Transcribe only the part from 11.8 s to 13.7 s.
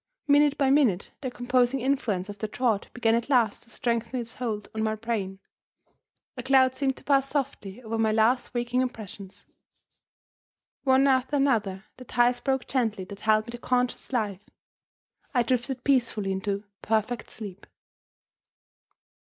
the ties broke gently that held me to